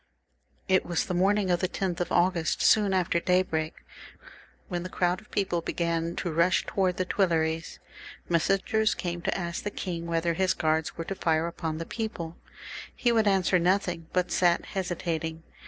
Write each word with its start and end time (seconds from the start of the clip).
It 0.67 0.83
was 0.83 1.05
the 1.05 1.13
morning 1.13 1.51
of 1.51 1.59
the 1.59 1.69
10th 1.69 1.99
of 1.99 2.11
August, 2.11 2.59
soon 2.63 2.91
after 2.91 3.19
daybreak, 3.19 3.85
when 4.67 4.81
the 4.81 4.89
crowd 4.89 5.21
of 5.21 5.29
people 5.29 5.61
began 5.61 6.15
to 6.15 6.31
rush 6.33 6.65
towards 6.65 6.97
the 6.97 7.05
Tuileries. 7.05 7.77
Messengers 8.27 8.95
came 8.95 9.21
to 9.21 9.37
ask 9.37 9.61
the 9.61 9.69
king 9.69 10.07
whether 10.07 10.33
his 10.33 10.55
guards 10.55 10.97
were 10.97 11.05
to 11.05 11.13
fire 11.13 11.47
against 11.47 11.77
the 11.77 11.85
people. 11.85 12.35
He 12.95 13.11
would 13.11 13.27
answer 13.27 13.59
nothing, 13.59 14.07
but 14.11 14.31
sat 14.31 14.65
hesitating. 14.65 15.43